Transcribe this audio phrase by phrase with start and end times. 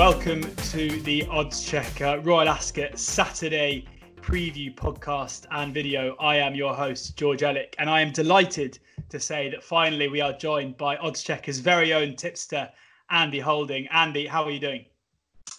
[0.00, 0.40] Welcome
[0.70, 3.84] to the Oddschecker Royal Ascot Saturday
[4.22, 6.16] preview podcast and video.
[6.18, 8.78] I am your host, George Elek, and I am delighted
[9.10, 12.70] to say that finally we are joined by Oddschecker's very own tipster,
[13.10, 13.88] Andy Holding.
[13.88, 14.86] Andy, how are you doing?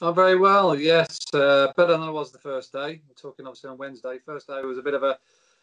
[0.02, 1.20] I'm very well, yes.
[1.32, 3.00] Uh, better than I was the first day.
[3.08, 4.18] I'm talking obviously on Wednesday.
[4.26, 5.20] First day was a bit of a,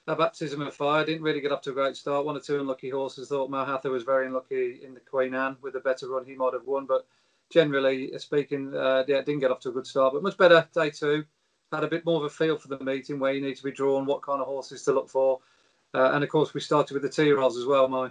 [0.07, 1.05] a baptism of fire.
[1.05, 2.25] Didn't really get up to a great start.
[2.25, 3.31] One or two unlucky horses.
[3.31, 5.57] Thought Mohaather was very unlucky in the Queen Anne.
[5.63, 6.87] With a better run, he might have won.
[6.87, 7.09] But
[7.51, 10.13] generally speaking, uh, yeah, didn't get off to a good start.
[10.13, 11.25] But much better day two.
[11.71, 13.71] Had a bit more of a feel for the meeting where you need to be
[13.73, 15.41] drawn, what kind of horses to look for.
[15.95, 17.89] Uh, and of course, we started with the two-year-olds as well.
[17.89, 18.09] My,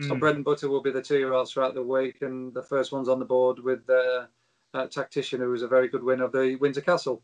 [0.00, 0.08] mm.
[0.08, 3.08] my bread and butter will be the two-year-olds throughout the week, and the first one's
[3.08, 4.26] on the board with uh,
[4.74, 7.20] uh, Tactical, who was a very good winner of the Windsor Castle.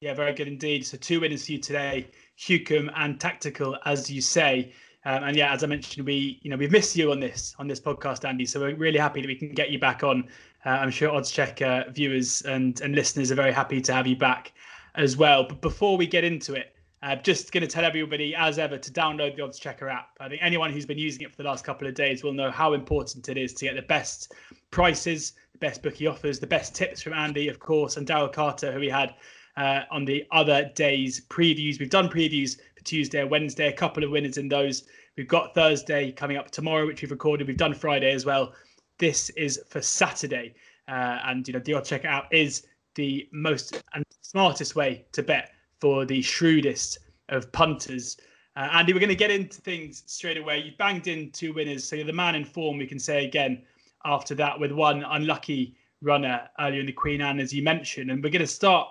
[0.00, 0.84] Yeah, very good indeed.
[0.84, 4.74] So two winners for you today, Hukum and Tactical, as you say.
[5.06, 7.66] Um, and yeah, as I mentioned, we you know we've missed you on this on
[7.66, 8.46] this podcast, Andy.
[8.46, 10.28] So we're really happy that we can get you back on.
[10.64, 14.52] Uh, I'm sure Oddschecker viewers and and listeners are very happy to have you back
[14.94, 15.44] as well.
[15.44, 18.90] But before we get into it, uh, just going to tell everybody, as ever, to
[18.90, 20.16] download the Oddschecker app.
[20.20, 22.50] I think anyone who's been using it for the last couple of days will know
[22.50, 24.32] how important it is to get the best
[24.70, 28.72] prices, the best bookie offers, the best tips from Andy, of course, and Daryl Carter,
[28.72, 29.14] who we had
[29.58, 31.78] uh, on the other days' previews.
[31.78, 34.84] We've done previews for Tuesday Wednesday, a couple of winners in those.
[35.16, 37.46] We've got Thursday coming up tomorrow, which we've recorded.
[37.46, 38.54] We've done Friday as well.
[38.98, 40.54] This is for Saturday.
[40.88, 45.52] Uh, and, you know, the Checker app is the most and smartest way to bet
[45.80, 48.16] for the shrewdest of punters.
[48.56, 50.58] Uh, Andy, we're going to get into things straight away.
[50.58, 53.62] You banged in two winners, so you're the man in form, we can say again,
[54.04, 58.10] after that, with one unlucky runner earlier in the Queen Anne, as you mentioned.
[58.10, 58.88] And we're going to start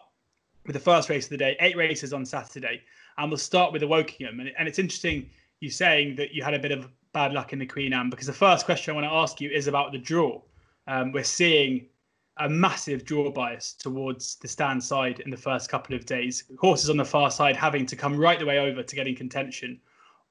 [0.66, 2.82] with the first race of the day, eight races on Saturday.
[3.18, 4.42] And we'll start with the Wokingham.
[4.42, 7.60] And, and it's interesting you saying that you had a bit of bad luck in
[7.60, 9.98] the Queen Anne, because the first question I want to ask you is about the
[9.98, 10.42] draw.
[10.88, 11.88] Um, we're seeing
[12.38, 16.44] a massive draw bias towards the stand side in the first couple of days.
[16.60, 19.80] Horses on the far side having to come right the way over to getting contention,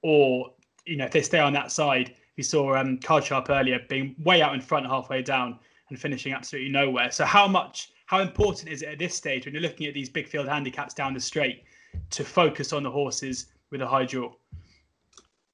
[0.03, 0.53] or
[0.85, 4.17] you know if they stay on that side, we saw um, Card Sharp earlier being
[4.25, 5.59] way out in front halfway down
[5.89, 7.11] and finishing absolutely nowhere.
[7.11, 10.09] So how much, how important is it at this stage when you're looking at these
[10.09, 11.65] big field handicaps down the straight
[12.11, 14.33] to focus on the horses with a high draw?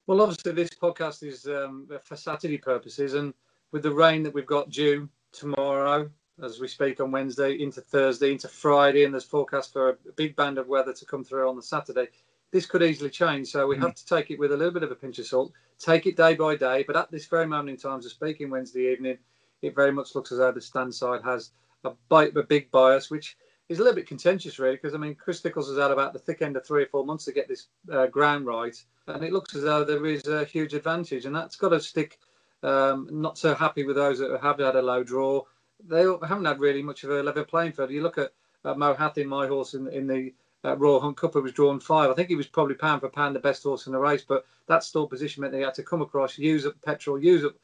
[0.09, 3.31] Well, obviously this podcast is um, for Saturday purposes, and
[3.71, 6.09] with the rain that we've got due tomorrow
[6.41, 10.35] as we speak on Wednesday into Thursday into Friday, and there's forecast for a big
[10.35, 12.07] band of weather to come through on the Saturday.
[12.49, 13.81] This could easily change, so we mm.
[13.81, 15.53] have to take it with a little bit of a pinch of salt.
[15.77, 18.91] Take it day by day, but at this very moment in time, as speaking Wednesday
[18.91, 19.19] evening,
[19.61, 21.51] it very much looks as though the stand side has
[21.83, 23.37] a, bite, a big bias, which
[23.69, 26.19] is a little bit contentious, really, because I mean, Chris Nicholls has had about the
[26.19, 28.75] thick end of three or four months to get this uh, ground right,
[29.07, 32.19] and it looks as though there is a huge advantage, and that's got to stick.
[32.61, 35.45] Um, not so happy with those that have had a low draw
[35.87, 37.91] they haven't had really much of a level playing field.
[37.91, 38.33] You look at
[38.65, 40.33] uh, Mohaather, my horse in, in the
[40.65, 42.09] uh, Royal Hunt Cup, who was drawn five.
[42.09, 44.45] I think he was probably pound for pound the best horse in the race, but
[44.67, 47.55] that stall position meant they had to come across, use up petrol, use up,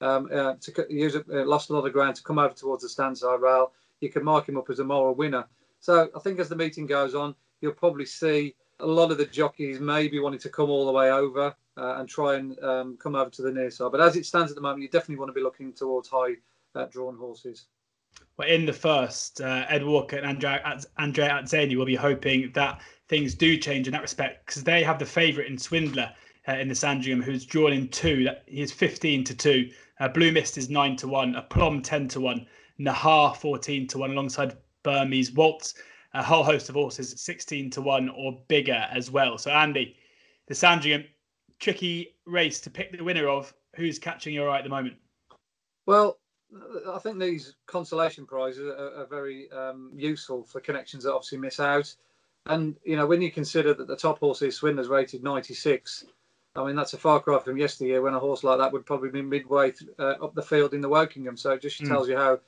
[0.00, 2.82] um, uh, to use up, uh, lost a lot of ground to come over towards
[2.82, 3.72] the standside rail.
[4.00, 5.46] You can mark him up as a moral winner.
[5.80, 9.26] So I think as the meeting goes on, you'll probably see a lot of the
[9.26, 13.14] jockeys maybe wanting to come all the way over uh, and try and um, come
[13.14, 13.92] over to the near side.
[13.92, 16.34] But as it stands at the moment, you definitely want to be looking towards high
[16.74, 17.66] uh, drawn horses.
[18.36, 22.80] Well, in the first, uh, Ed Walker and Andrea, Andrea Atzeni will be hoping that
[23.08, 26.12] things do change in that respect because they have the favourite in Swindler
[26.48, 28.24] uh, in the Sandringham, who's drawn in two.
[28.24, 29.70] That he is 15 to two.
[30.00, 31.34] Uh, Blue Mist is nine to one.
[31.34, 32.46] A Aplomb 10 to one.
[32.78, 35.74] Nahar 14 to one, alongside Burmese Waltz.
[36.14, 39.36] A whole host of horses 16 to one or bigger as well.
[39.36, 39.96] So Andy,
[40.46, 41.04] the Sandringham,
[41.58, 43.52] tricky race to pick the winner of.
[43.74, 44.94] Who's catching your eye at the moment?
[45.86, 46.18] Well,
[46.88, 51.58] I think these consolation prizes are, are very um, useful for connections that obviously miss
[51.58, 51.92] out.
[52.46, 56.04] And you know, when you consider that the top horse is Swindler's rated 96,
[56.56, 59.10] I mean that's a far cry from yesteryear when a horse like that would probably
[59.10, 61.38] be midway th- uh, up the field in the Wokingham.
[61.38, 61.88] So it just mm.
[61.88, 62.38] tells you how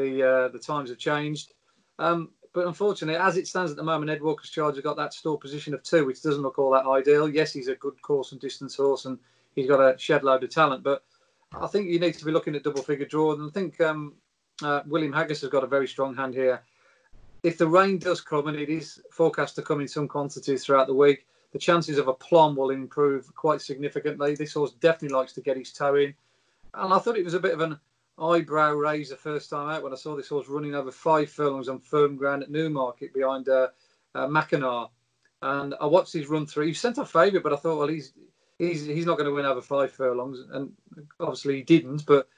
[0.00, 1.52] the uh, the times have changed.
[1.98, 5.14] Um, but unfortunately, as it stands at the moment, Ed Walker's Charge has got that
[5.14, 7.28] store position of two, which doesn't look all that ideal.
[7.28, 9.18] Yes, he's a good course and distance horse, and
[9.54, 11.04] he's got a shed load of talent, but
[11.52, 13.32] I think you need to be looking at double figure draw.
[13.32, 14.14] And I think um,
[14.62, 16.62] uh, William Haggas has got a very strong hand here.
[17.42, 20.88] If the rain does come, and it is forecast to come in some quantities throughout
[20.88, 24.34] the week, the chances of Aplomb will improve quite significantly.
[24.34, 26.14] This horse definitely likes to get his toe in.
[26.74, 27.78] And I thought it was a bit of an
[28.20, 31.80] eyebrow raiser first time out when I saw this horse running over five furlongs on
[31.80, 33.68] firm ground at Newmarket behind uh,
[34.14, 34.90] uh, Mackinac.
[35.42, 36.66] And I watched his run through.
[36.66, 38.12] He sent a favourite, but I thought, well, he's
[38.58, 40.72] he's he's not going to win over five furlongs, and
[41.18, 42.04] obviously he didn't.
[42.04, 42.28] But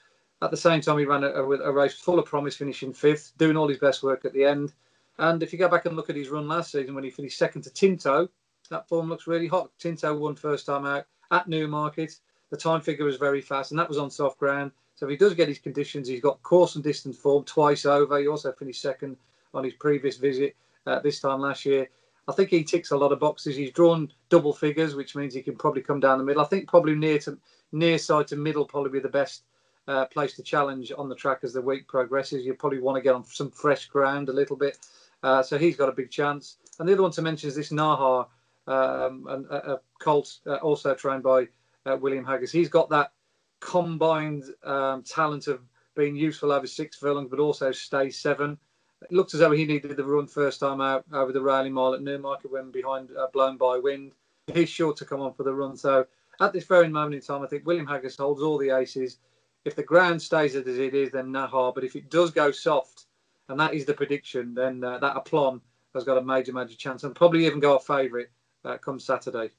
[0.42, 3.56] At the same time, he ran a, a race full of promise, finishing fifth, doing
[3.56, 4.72] all his best work at the end.
[5.18, 7.38] And if you go back and look at his run last season when he finished
[7.38, 8.28] second to Tinto,
[8.68, 9.70] that form looks really hot.
[9.78, 12.16] Tinto won first time out at Newmarket.
[12.52, 14.72] The time figure was very fast, and that was on soft ground.
[14.94, 18.18] So if he does get his conditions, he's got course and distance form twice over.
[18.18, 19.16] He also finished second
[19.54, 20.54] on his previous visit
[20.86, 21.88] uh, this time last year.
[22.28, 23.56] I think he ticks a lot of boxes.
[23.56, 26.42] He's drawn double figures, which means he can probably come down the middle.
[26.42, 27.38] I think probably near to
[27.72, 29.44] near side to middle probably be the best
[29.88, 32.44] uh, place to challenge on the track as the week progresses.
[32.44, 34.76] You probably want to get on some fresh ground a little bit.
[35.22, 36.58] Uh, so he's got a big chance.
[36.78, 38.26] And the other one to mention is this Nahar,
[38.66, 41.48] um, a, a colt uh, also trained by
[41.86, 42.50] uh, William Haggas.
[42.50, 43.12] He's got that
[43.60, 45.60] combined um, talent of
[45.94, 48.58] being useful over six furlongs, but also stay seven.
[49.02, 51.94] It looked as though he needed the run first time out over the railing mile
[51.94, 54.12] at Newmarket when behind uh, blown by wind.
[54.52, 55.76] He's sure to come on for the run.
[55.76, 56.06] So
[56.40, 59.18] at this very moment in time, I think William Haggas holds all the aces.
[59.64, 61.74] If the ground stays as it is, then Nahar.
[61.74, 63.06] But if it does go soft,
[63.48, 65.60] and that is the prediction, then uh, that Aplomb
[65.94, 68.28] has got a major, major chance and probably even go a favourite
[68.64, 69.50] uh, come Saturday.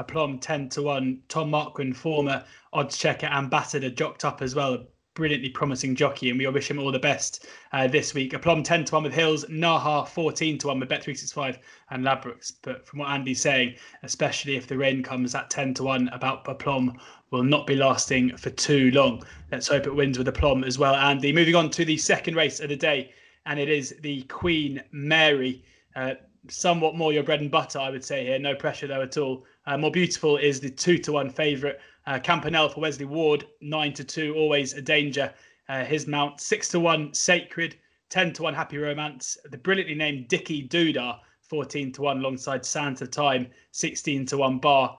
[0.00, 1.20] Aplomb 10 to 1.
[1.28, 2.42] Tom Marquand, former
[2.72, 6.90] oddschecker ambassador, jocked up as well A brilliantly promising jockey, and we wish him all
[6.90, 8.32] the best uh, this week.
[8.32, 11.58] Aplomb 10 to 1 with Hills, Nahar 14 to 1 with Bet365
[11.90, 12.50] and Ladbrokes.
[12.62, 16.48] But from what Andy's saying, especially if the rain comes at 10 to 1, about
[16.48, 16.98] Aplomb
[17.30, 19.22] will not be lasting for too long.
[19.52, 21.30] Let's hope it wins with Aplomb as well, Andy.
[21.30, 23.12] Moving on to the second race of the day,
[23.44, 25.62] and it is the Queen Mary.
[25.94, 26.14] Uh,
[26.48, 28.38] somewhat more your bread and butter, I would say here.
[28.38, 29.44] No pressure though at all.
[29.70, 31.76] Uh, more beautiful is the two to one favourite
[32.08, 35.32] uh, Campanelle for Wesley Ward, nine to two, always a danger.
[35.68, 37.76] Uh, his mount six to one, Sacred,
[38.08, 39.38] ten to one, Happy Romance.
[39.48, 44.98] The brilliantly named Dicky Duda, fourteen to one, alongside Santa Time, sixteen to one, Bar.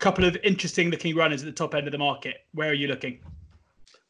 [0.00, 2.44] Couple of interesting looking runners at the top end of the market.
[2.52, 3.20] Where are you looking?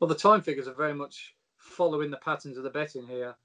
[0.01, 3.37] Well, the time figures are very much following the patterns of the betting here.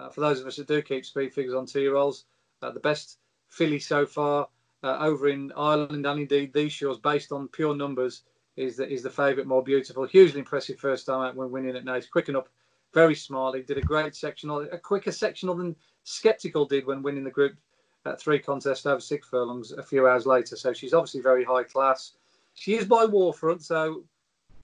[0.00, 2.24] Uh, for those of us that do keep speed figures on two-year-olds,
[2.60, 3.18] uh, the best
[3.50, 4.48] filly so far
[4.84, 8.22] uh, over in Ireland and indeed these shores, based on pure numbers,
[8.56, 10.04] is the, is the favourite more beautiful.
[10.04, 12.08] Hugely impressive first time out when winning at Naas.
[12.08, 12.48] Quicken up
[12.92, 13.62] very smartly.
[13.62, 17.56] Did a great sectional, a quicker sectional than Skeptical did when winning the group
[18.04, 20.54] at three contests over six furlongs a few hours later.
[20.54, 22.12] So she's obviously very high class.
[22.52, 24.04] She is by War Front, so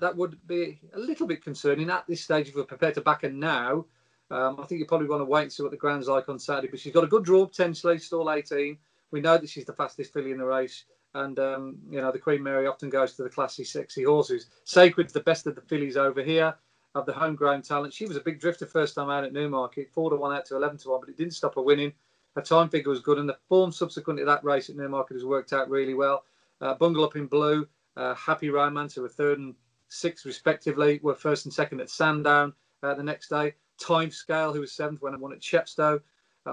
[0.01, 3.23] that would be a little bit concerning at this stage if we're prepared to back
[3.23, 3.87] her now.
[4.31, 6.39] Um, I think you probably want to wait and see what the ground's like on
[6.39, 8.79] Saturday, but she's got a good draw potentially, stall 18.
[9.11, 10.85] We know that she's the fastest filly in the race.
[11.15, 14.47] And, um, you know, the Queen Mary often goes to the classy, sexy horses.
[14.65, 16.55] Sacred's the best of the fillies over here,
[16.95, 17.93] of the homegrown talent.
[17.93, 20.57] She was a big drifter first time out at Newmarket, 4 to 1 out to
[20.57, 21.93] 11 to 1, but it didn't stop her winning.
[22.37, 25.25] Her time figure was good, and the form subsequent to that race at Newmarket has
[25.25, 26.25] worked out really well.
[26.61, 27.67] Uh, Bungle Up in Blue,
[27.97, 29.57] uh, Happy Romance, who were third and
[29.89, 32.53] sixth respectively, were first and second at Sandown
[32.85, 33.55] uh, the next day.
[33.81, 36.01] Time Scale, who was seventh when I won at Chepstow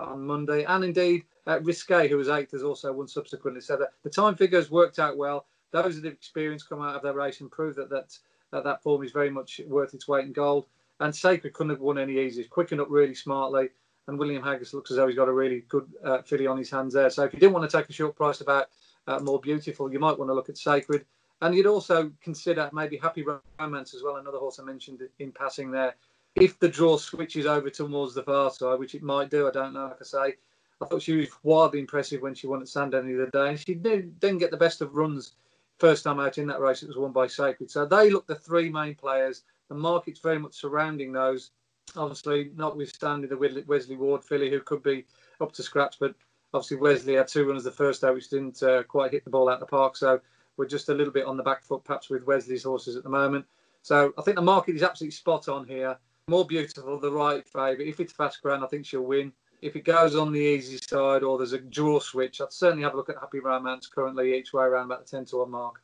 [0.01, 3.61] on Monday, and indeed uh, Risque, who was eighth, has also won subsequently.
[3.61, 5.45] So the, the time figures worked out well.
[5.71, 8.17] Those that have experience come out of their race and prove that that,
[8.51, 10.65] that that form is very much worth its weight in gold.
[10.99, 12.45] And Sacred couldn't have won any easier.
[12.45, 13.69] Quicken up really smartly.
[14.07, 16.71] And William Haggas looks as though he's got a really good uh, filly on his
[16.71, 17.09] hands there.
[17.09, 18.69] So if you didn't want to take a short price about
[19.05, 21.05] uh, more beautiful, you might want to look at Sacred.
[21.41, 23.23] And you'd also consider maybe Happy
[23.59, 25.95] Romance as well, another horse I mentioned in passing there.
[26.39, 29.73] If the draw switches over towards the far side, which it might do, I don't
[29.73, 30.35] know, like I say,
[30.81, 33.49] I thought she was wildly impressive when she won at Sandown the other day.
[33.49, 35.33] And she did, didn't get the best of runs
[35.79, 36.83] first time out in that race.
[36.83, 37.71] It was won by Sacred.
[37.71, 39.43] So they look the three main players.
[39.69, 41.51] The market's very much surrounding those.
[41.95, 45.05] Obviously, notwithstanding the Wesley Ward filly, who could be
[45.41, 46.13] up to scratch, but
[46.53, 49.49] obviously Wesley had two runners the first day, which didn't uh, quite hit the ball
[49.49, 49.95] out the park.
[49.95, 50.19] So
[50.57, 53.09] we're just a little bit on the back foot, perhaps with Wesley's horses at the
[53.09, 53.45] moment.
[53.81, 55.97] So I think the market is absolutely spot on here.
[56.27, 57.87] More beautiful, the right favourite.
[57.87, 59.31] If it's fast ground, I think she'll win
[59.61, 62.93] if it goes on the easy side or there's a draw switch, I'd certainly have
[62.93, 65.81] a look at Happy Romance currently each way around about the 10 to 1 mark.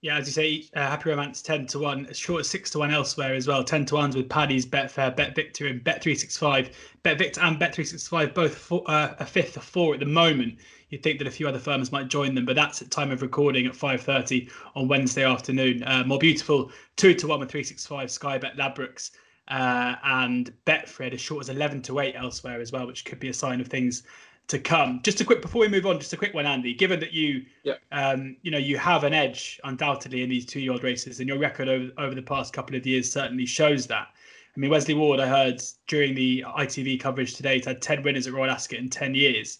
[0.00, 2.80] Yeah, as you say, uh, Happy Romance 10 to 1, as short as 6 to
[2.80, 3.62] 1 elsewhere as well.
[3.62, 6.72] 10 to 1s with Paddy's, Betfair, BetVictor, and Bet365.
[7.04, 10.58] BetVictor and Bet365 both four, uh, a fifth of four at the moment.
[10.88, 13.22] You'd think that a few other firms might join them, but that's at time of
[13.22, 15.84] recording at 5.30 on Wednesday afternoon.
[15.84, 19.12] Uh, more beautiful, 2 to 1 with 365, Sky Bet Ladbrokes
[19.52, 23.28] uh, and Betfred as short as 11 to 8 elsewhere as well, which could be
[23.28, 24.02] a sign of things
[24.48, 25.00] to come.
[25.04, 26.72] Just a quick before we move on, just a quick one, Andy.
[26.72, 27.44] Given that you,
[27.92, 31.68] um, you know, you have an edge undoubtedly in these two-year-old races, and your record
[31.68, 34.08] over, over the past couple of years certainly shows that.
[34.56, 38.32] I mean, Wesley Ward, I heard during the ITV coverage today, had 10 winners at
[38.32, 39.58] Royal Ascot in 10 years.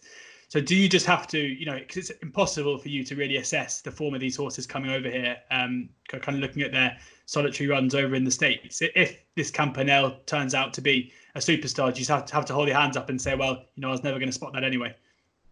[0.48, 3.36] So do you just have to, you know, because it's impossible for you to really
[3.36, 6.98] assess the form of these horses coming over here, um, kind of looking at their
[7.32, 8.82] solitary runs over in the States.
[8.94, 12.52] If this Campanelle turns out to be a superstar, you just have to, have to
[12.52, 14.52] hold your hands up and say, well, you know, I was never going to spot
[14.52, 14.94] that anyway.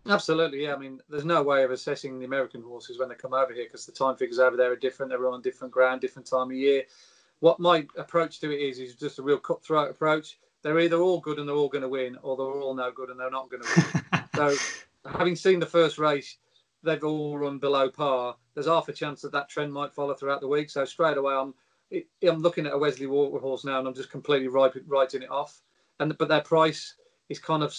[0.06, 0.75] Absolutely, yeah.
[0.75, 3.64] I mean, there's no way of assessing the American horses when they come over here
[3.64, 5.10] because the time figures over there are different.
[5.10, 6.84] They're on different ground, different time of year.
[7.40, 10.38] What my approach to it is is just a real cutthroat approach.
[10.62, 13.08] They're either all good and they're all going to win, or they're all no good
[13.08, 13.68] and they're not going to
[14.12, 14.25] win.
[14.37, 16.37] so having seen the first race,
[16.82, 18.37] they've all run below par.
[18.52, 20.68] There's half a chance that that trend might follow throughout the week.
[20.68, 21.54] So straight away, I'm
[21.92, 25.61] I'm looking at a Wesley Walker horse now, and I'm just completely writing it off.
[25.99, 26.94] And but their price
[27.28, 27.73] is kind of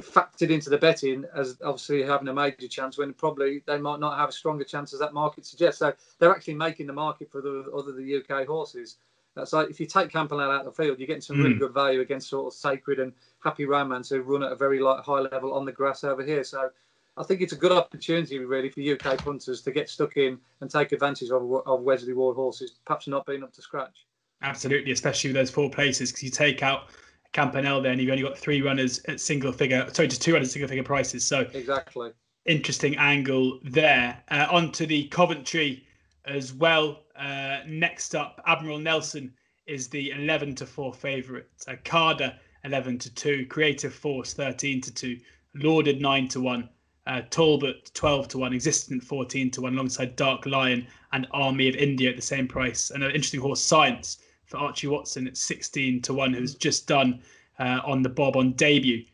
[0.00, 4.18] factored into the betting as obviously having a major chance when probably they might not
[4.18, 5.80] have a stronger chance as that market suggests.
[5.80, 8.96] So they're actually making the market for the other the UK horses.
[9.44, 11.60] So if you take Campanelle out of the field, you're getting some really mm.
[11.60, 15.20] good value against sort of Sacred and Happy Romance who run at a very high
[15.20, 16.44] level on the grass over here.
[16.44, 16.68] So
[17.16, 20.70] I think it's a good opportunity really for UK punters to get stuck in and
[20.70, 24.06] take advantage of, of Wesley Ward horses, perhaps not being up to scratch.
[24.42, 26.88] Absolutely, especially with those four places, because you take out
[27.32, 30.52] Campanelle there and you've only got three runners at single figure, sorry, just two runners
[30.52, 31.24] single figure prices.
[31.24, 32.12] So exactly
[32.44, 34.22] interesting angle there.
[34.30, 35.86] Uh, on to the Coventry
[36.24, 37.00] as well.
[37.16, 39.32] Uh, next up, Admiral Nelson
[39.66, 41.46] is the 11 to 4 favourite.
[41.68, 43.46] Uh, Qaader 11 to 2.
[43.46, 45.18] Creative Force 13 to 2.
[45.54, 46.68] Lauded 9 to 1.
[47.06, 48.54] Uh, Talbot 12 to 1.
[48.54, 52.90] Existent 14 to 1 alongside Dark Lion and Army of India at the same price.
[52.90, 57.22] And an interesting horse, Science, for Archie Watson at 16 to 1, who's just done
[57.58, 59.04] uh, on the Bob on debut.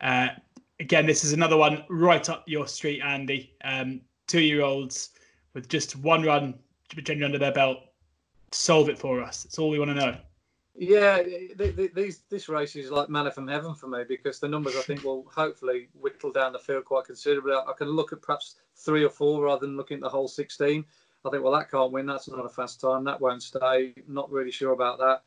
[0.00, 0.28] Uh,
[0.80, 3.54] again, this is another one right up your street, Andy.
[3.64, 5.10] Um, two year olds
[5.52, 6.58] with just one run
[7.02, 7.78] generally under their belt
[8.54, 9.42] solve it for us.
[9.42, 10.16] That's all we want to know.
[10.76, 14.82] Yeah, these this race is like manna from heaven for me because the numbers I
[14.82, 17.52] think will hopefully whittle down the field quite considerably.
[17.52, 20.84] I can look at perhaps three or four rather than looking at the whole 16.
[21.24, 22.06] I think, well, that can't win.
[22.06, 23.04] That's not a fast time.
[23.04, 23.94] That won't stay.
[24.08, 25.22] Not really sure about that.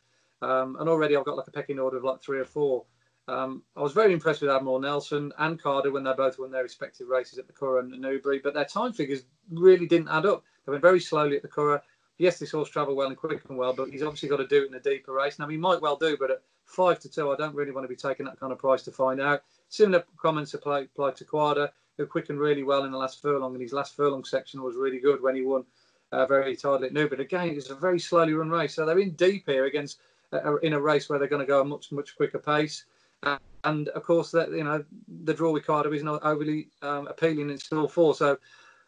[0.46, 2.86] Um, and already I've got like a pecking order of like three or four.
[3.30, 6.64] Um, I was very impressed with Admiral Nelson and Qaader when they both won their
[6.64, 10.26] respective races at the Curragh and the Newbury, but their time figures really didn't add
[10.26, 10.44] up.
[10.66, 11.82] They went very slowly at the Curragh.
[12.18, 14.64] Yes, this horse travelled well and quick and well, but he's obviously got to do
[14.64, 15.38] it in a deeper race.
[15.38, 17.90] Now he might well do, but at five to two, I don't really want to
[17.90, 19.44] be taking that kind of price to find out.
[19.70, 23.62] Similar comments apply, apply to Qaader, who quickened really well in the last furlong, and
[23.62, 25.64] his last furlong section was really good when he won
[26.12, 27.08] uh, very tidily at New.
[27.08, 30.00] But again, it's a very slowly run race, so they're in deep here against
[30.34, 32.86] uh, in a race where they're going to go a much much quicker pace.
[33.24, 34.84] Uh, and of course, that you know
[35.24, 38.16] the draw with Cardiff is not overly um, appealing in still four.
[38.16, 38.38] So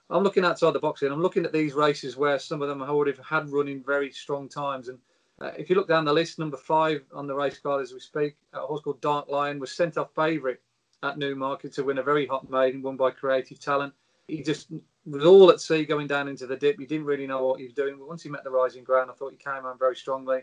[0.10, 1.12] I'm looking outside the box here.
[1.12, 4.50] I'm looking at these races where some of them have already had running very strong
[4.50, 4.88] times.
[4.88, 4.98] And
[5.40, 8.00] uh, if you look down the list, number five on the race card as we
[8.00, 10.58] speak, a horse called Dark Lion was sent off favourite
[11.04, 13.94] at Newmarket to win a very hot maiden, won by Creative Talent.
[14.28, 14.72] He just
[15.06, 16.80] was all at sea going down into the dip.
[16.80, 17.98] He didn't really know what he was doing.
[17.98, 20.42] But once he met the rising ground, I thought he came on very strongly.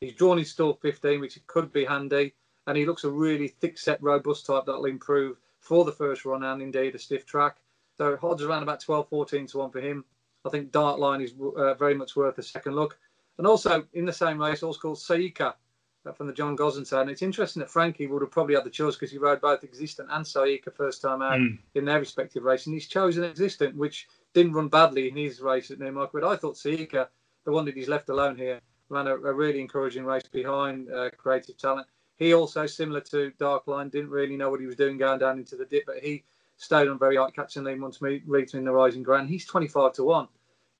[0.00, 2.34] He's drawn his stall 15, which could be handy
[2.66, 6.42] and he looks a really thick set, robust type that'll improve for the first run
[6.42, 7.56] and indeed a stiff track.
[7.98, 10.04] So odds around about 12, 14 to 1 for him.
[10.44, 12.98] I think Dark Lion is uh, very much worth a second look.
[13.38, 15.54] And also in the same race, also called Saika
[16.06, 17.02] uh, from the John Gosden side.
[17.02, 19.64] And it's interesting that Frankie would have probably had the choice because he rode both
[19.64, 21.58] Existent and Saika first time out mm.
[21.74, 22.66] in their respective race.
[22.66, 26.20] And he's chosen Existent, which didn't run badly in his race at Newmarket.
[26.20, 27.08] But I thought Saika,
[27.44, 31.10] the one that he's left alone here, ran a, a really encouraging race behind uh,
[31.16, 31.86] Creative Talent.
[32.16, 35.38] He also, similar to Dark Lion, didn't really know what he was doing going down
[35.38, 36.24] into the dip, but he
[36.56, 39.28] stayed on very high catching lead once reaching the rising ground.
[39.28, 40.28] He's 25 to 1.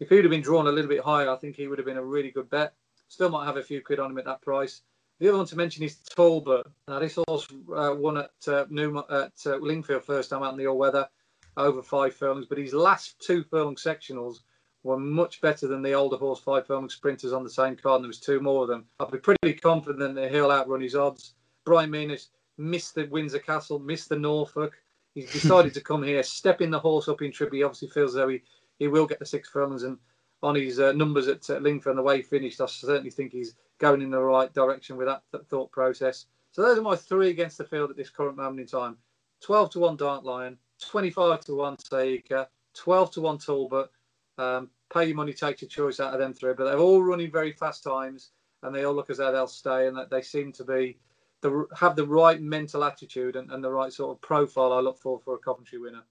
[0.01, 1.97] If he'd have been drawn a little bit higher, I think he would have been
[1.97, 2.75] a really good bet.
[3.09, 4.83] Still might have a few quid on him at that price.
[5.19, 6.67] The other one to mention is Talbot.
[6.89, 10.59] Now, this horse uh, won at, uh, New, at uh, Lingfield first time out in
[10.59, 11.09] the all weather,
[11.57, 14.41] over five furlongs, but his last two furlong sectionals
[14.83, 17.97] were much better than the older horse five furlong sprinters on the same card.
[17.97, 18.85] And there was two more of them.
[19.01, 21.35] I'd be pretty confident that he'll outrun his odds.
[21.65, 22.17] Brian Meehan
[22.59, 24.75] missed the Windsor Castle, missed the Norfolk.
[25.17, 27.51] He's decided to come here, stepping the horse up in trip.
[27.51, 28.43] He obviously feels though he,
[28.79, 29.83] he will get the six furlongs.
[29.83, 29.97] And
[30.43, 33.33] on his uh, numbers at uh, Lingfield and the way he finished, I certainly think
[33.33, 36.27] he's going in the right direction with that th- thought process.
[36.53, 38.99] So those are my three against the field at this current moment in time.
[39.41, 43.89] 12 to 1 Dark Lion, 25 to 1 Saika, 12 to 1 Talbot,
[44.37, 46.53] um, pay your money, take your choice out of them three.
[46.53, 48.33] But they're all running very fast times,
[48.63, 50.99] and they all look as though they'll stay, and that they seem to be
[51.43, 54.99] the have the right mental attitude and, and the right sort of profile I look
[54.99, 56.03] for for a Coventry winner.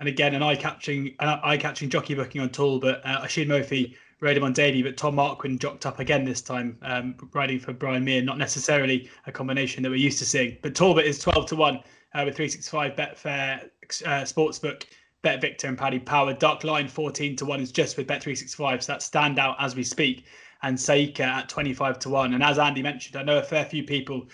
[0.00, 3.00] And again, an eye-catching, an eye-catching jockey booking on Talbot.
[3.04, 6.78] Uh, Oisin Murphy rode him on debut, but Tom Marquand jocked up again this time,
[6.82, 8.24] um, riding for Brian Meehan.
[8.24, 11.76] Not necessarily a combination that we're used to seeing, but Talbot is 12 to one
[12.14, 13.70] uh, with 365 Betfair
[14.06, 14.84] uh, Sportsbook,
[15.24, 16.32] BetVictor and Paddy Power.
[16.32, 19.82] Dark Lion 14 to 1 is just with Bet365, so that's stand out as we
[19.82, 20.26] speak.
[20.62, 22.34] And Saika at 25 to 1.
[22.34, 24.26] And as Andy mentioned, I know a fair few people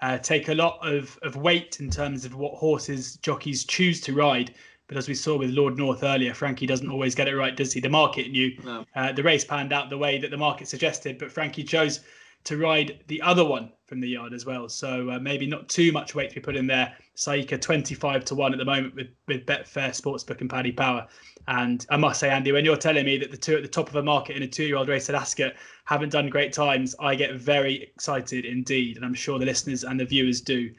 [0.00, 4.14] uh, take a lot of, of weight in terms of what horses jockeys choose to
[4.14, 4.54] ride.
[4.88, 7.72] But as we saw with Lord North earlier, Frankie doesn't always get it right, does
[7.72, 7.80] he?
[7.80, 8.84] The market knew no.
[8.94, 12.00] uh, the race panned out the way that the market suggested, but Frankie chose
[12.44, 14.68] to ride the other one from the yard as well.
[14.68, 16.94] So uh, maybe not too much weight to be put in there.
[17.16, 21.06] Saika 25 to 1 at the moment with, with Betfair Sportsbook and Paddy Power.
[21.46, 23.88] And I must say, Andy, when you're telling me that the two at the top
[23.88, 25.52] of a market in a two year old race at Ascot
[25.84, 28.96] haven't done great times, I get very excited indeed.
[28.96, 30.70] And I'm sure the listeners and the viewers do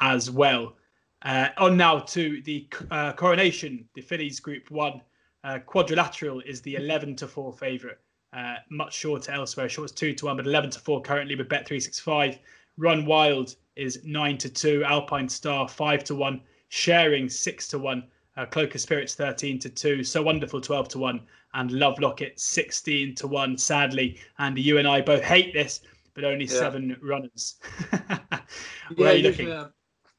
[0.00, 0.74] as well.
[1.22, 5.00] Uh, on now to the uh, coronation, the fillies Group One.
[5.44, 7.96] Uh, quadrilateral is the 11 to 4 favourite.
[8.32, 9.68] Uh, much shorter elsewhere.
[9.68, 12.38] Short's 2 to 1, but 11 to 4 currently with Bet365.
[12.76, 14.84] Run Wild is 9 to 2.
[14.84, 16.40] Alpine Star 5 to 1.
[16.68, 18.04] Sharing 6 to 1.
[18.36, 20.04] Uh, Cloak of Spirits 13 to 2.
[20.04, 21.20] So Wonderful 12 to 1.
[21.54, 23.56] And Love Locket 16 to 1.
[23.56, 25.80] Sadly, Andy, you and I both hate this,
[26.12, 26.58] but only yeah.
[26.58, 27.56] seven runners.
[27.90, 28.00] Where
[28.96, 29.50] yeah, are you looking?
[29.50, 29.70] Uh,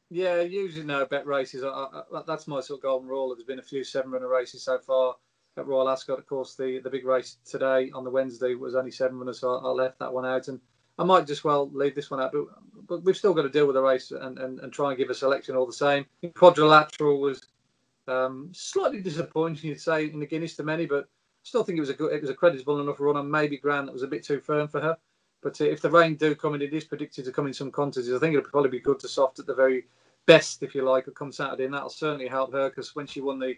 [0.10, 1.64] yeah, usually no bet races.
[1.64, 3.30] I, I, that's my sort of golden rule.
[3.36, 5.16] There's been a few seven runner races so far
[5.60, 6.20] at Royal Ascot.
[6.20, 9.56] Of course, the, the big race today on the Wednesday was only seven runners, so
[9.56, 10.48] I, I left that one out.
[10.48, 10.60] And
[10.98, 12.46] I might just well leave this one out, but,
[12.88, 15.10] but we've still got to deal with the race and, and, and try and give
[15.10, 16.06] a selection all the same.
[16.36, 17.46] Quadrilateral was
[18.08, 21.82] um, slightly disappointing, you'd say, in the Guinness to many, but I still think it
[21.82, 24.24] was a good, it was a creditable enough run maybe Grand that was a bit
[24.24, 24.98] too firm for her.
[25.42, 27.72] But uh, if the rain do come in, it is predicted to come in some
[27.72, 28.12] contests.
[28.12, 29.86] I think it'll probably be good to soft at the very
[30.26, 33.22] best, if you like, or come Saturday, and that'll certainly help her because when she
[33.22, 33.56] won the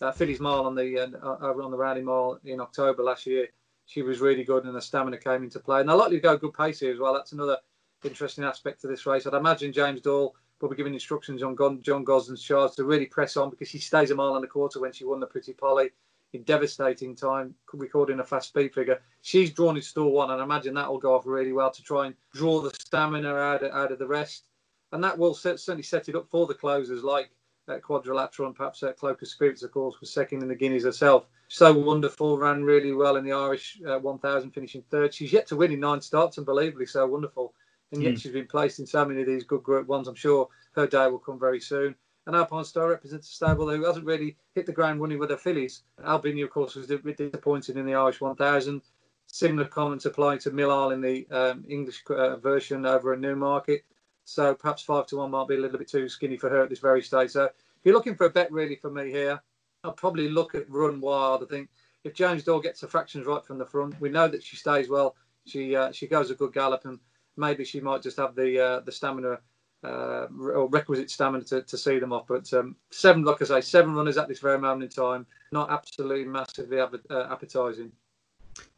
[0.00, 3.48] uh, Fillies Mile on the uh, over on the Rowley Mile in October last year,
[3.86, 5.80] she was really good and the stamina came into play.
[5.80, 7.14] And they're likely to go good pace here as well.
[7.14, 7.58] That's another
[8.02, 9.26] interesting aspect to this race.
[9.26, 13.36] I'd imagine James Doyle will be giving instructions on John Gosden's charge to really press
[13.36, 15.90] on because she stays a mile and a quarter when she won the Pretty Polly
[16.32, 19.00] in devastating time, recording a fast speed figure.
[19.22, 21.82] She's drawn in stall one, and I imagine that will go off really well to
[21.82, 24.46] try and draw the stamina out of, out of the rest.
[24.92, 27.30] And that will certainly set it up for the closers like
[27.68, 30.84] uh, Quadrilateral and perhaps uh, Cloak of Spirits, of course, was second in the Guineas
[30.84, 31.26] herself.
[31.48, 35.14] So wonderful, ran really well in the Irish uh, 1000, finishing third.
[35.14, 37.54] She's yet to win in nine starts, unbelievably so wonderful.
[37.92, 38.20] And yet mm.
[38.20, 40.08] she's been placed in so many of these good group ones.
[40.08, 41.94] I'm sure her day will come very soon.
[42.26, 45.36] And Alpine Star represents a stable who hasn't really hit the ground running with her
[45.36, 45.82] fillies.
[46.02, 48.80] Albigna, of course, was a bit disappointed in the Irish 1000.
[49.26, 53.84] Similar comments applying to Millisle in the um, English uh, version over in Newmarket.
[54.24, 56.70] So perhaps five to one might be a little bit too skinny for her at
[56.70, 57.30] this very stage.
[57.30, 57.52] So if
[57.84, 59.40] you're looking for a bet really for me here,
[59.84, 61.42] I'll probably look at Run Wild.
[61.42, 61.68] I think
[62.04, 64.88] if James Doyle gets the fractions right from the front, we know that she stays
[64.88, 65.14] well.
[65.46, 66.98] She uh, she goes a good gallop, and
[67.36, 69.38] maybe she might just have the uh, the stamina
[69.84, 72.26] uh, or requisite stamina to, to see them off.
[72.26, 75.70] But um, seven, like I say, seven runners at this very moment in time, not
[75.70, 77.92] absolutely massively uh, appetising.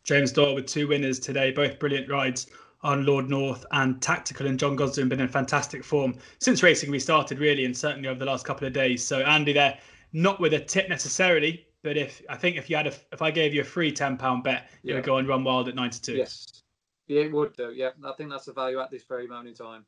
[0.03, 2.49] James Doyle with two winners today, both brilliant rides
[2.83, 7.39] on Lord North and Tactical and John Gosden been in fantastic form since racing restarted,
[7.39, 9.05] really, and certainly over the last couple of days.
[9.05, 9.79] So Andy, there
[10.13, 13.31] not with a tip necessarily, but if I think if you had a if I
[13.31, 14.97] gave you a free ten pound bet, you yeah.
[14.97, 16.17] would go and run wild at ninety two.
[16.17, 16.63] Yes,
[17.07, 17.73] yeah, it would do.
[17.75, 19.85] Yeah, I think that's the value at this very moment in time.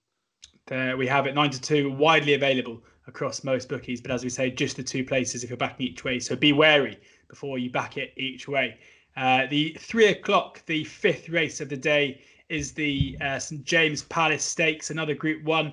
[0.67, 4.03] There we have it, 92, widely available across most bookies.
[4.03, 6.21] But as we say, just the two places if you're backing each way.
[6.21, 8.79] So be wary before you back it each way.
[9.17, 14.03] Uh, the three o'clock, the fifth race of the day is the uh, St James
[14.05, 15.73] Palace Stakes, another Group One,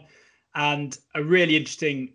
[0.55, 2.13] and a really interesting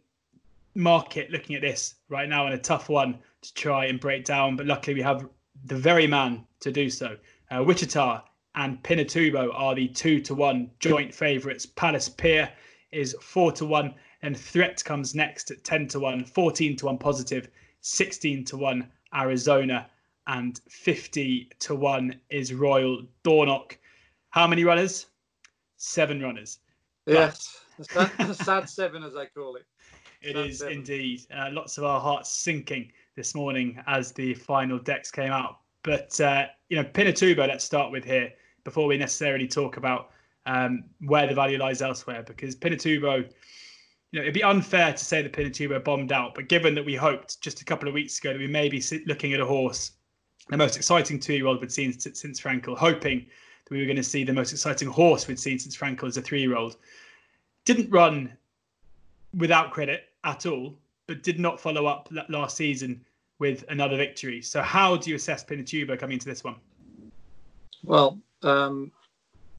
[0.74, 4.56] market looking at this right now and a tough one to try and break down.
[4.56, 5.28] But luckily, we have
[5.64, 7.16] the very man to do so.
[7.50, 8.22] Uh, Wichita
[8.54, 11.66] and Pinatubo are the two to one joint favourites.
[11.66, 12.50] Palace Pier
[12.92, 16.98] is four to one, and Threat comes next at 10 to one, 14 to one
[16.98, 17.48] positive,
[17.80, 19.88] 16 to one Arizona,
[20.26, 23.78] and 50 to one is Royal Dornoch.
[24.30, 25.06] How many runners?
[25.76, 26.60] Seven runners.
[27.06, 29.66] Yes, sad, sad seven as I call it.
[30.22, 30.74] It sad is seven.
[30.74, 31.22] indeed.
[31.34, 35.58] Uh, lots of our hearts sinking this morning as the final decks came out.
[35.82, 37.48] But uh, you know, Pinatubo.
[37.48, 38.32] Let's start with here
[38.64, 40.10] before we necessarily talk about
[40.46, 43.28] um, where the value lies elsewhere, because Pinatubo.
[44.12, 46.96] You know, it'd be unfair to say that Pinatubo bombed out, but given that we
[46.96, 49.92] hoped just a couple of weeks ago that we may be looking at a horse,
[50.48, 53.26] the most exciting two-year-old we'd seen since Frankel, hoping
[53.70, 56.22] we were going to see the most exciting horse we'd seen since Frankel as a
[56.22, 56.76] three-year-old.
[57.64, 58.36] Didn't run
[59.34, 63.04] without credit at all, but did not follow up last season
[63.38, 64.42] with another victory.
[64.42, 66.56] So how do you assess Pinatubo coming into this one?
[67.82, 68.92] Well, um,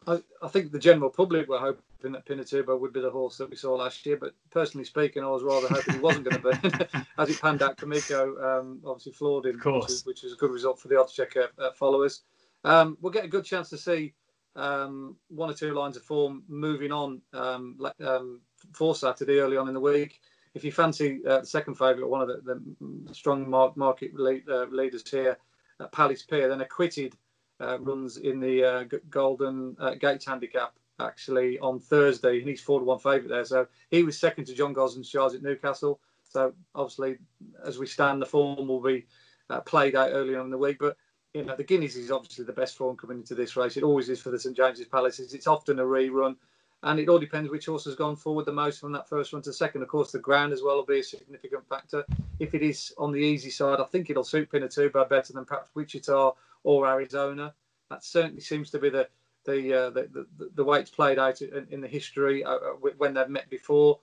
[0.08, 3.50] I, I, think the general public were hoping that Pinatubo would be the horse that
[3.50, 4.17] we saw last year.
[4.17, 7.00] But personally speaking, I was rather hoping he wasn't going to be.
[7.17, 10.52] As it panned out, Kameko um, obviously floored him, which is, which is, a good
[10.52, 12.21] result for the Oddschecker uh, followers.
[12.63, 14.13] Um, we'll get a good chance to see
[14.56, 18.41] um, one or two lines of form moving on um, um,
[18.74, 20.19] for Saturday early on in the week.
[20.54, 24.65] If you fancy uh, the second favourite, one of the, the strong market lead, uh,
[24.65, 25.38] leaders here,
[25.80, 27.15] uh, Palace Pier, then acquitted
[27.62, 32.80] uh, runs in the uh, Golden uh, Gates handicap actually on Thursday, and he's four
[32.80, 33.45] to one favourite there.
[33.45, 36.00] So he was second to John Gosden's charge at Newcastle.
[36.24, 37.17] So obviously,
[37.65, 39.06] as we stand, the form will be
[39.50, 40.78] uh, played out early on in the week.
[40.80, 40.97] But
[41.34, 43.78] you know, the Guineas is obviously the best form coming into this race.
[43.78, 45.34] It always is for the St James's Palaces.
[45.34, 46.36] It's often a rerun,
[46.84, 49.41] and it all depends which horse has gone forward the most from that first run
[49.44, 49.82] to second.
[49.82, 52.06] Of course, the ground as well will be a significant factor.
[52.39, 55.70] If it is on the easy side, I think it'll suit Pinatubo better than perhaps
[55.74, 57.54] Wichita or Arizona.
[57.89, 59.08] That certainly seems to be the
[59.46, 62.89] the uh, the, the, the, way it's played out in, in the history uh, uh
[62.98, 64.00] when they've met before.